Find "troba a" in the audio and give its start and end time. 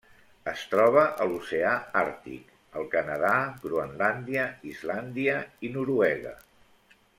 0.69-1.27